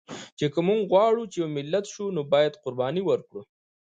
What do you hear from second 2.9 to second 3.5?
ورکړو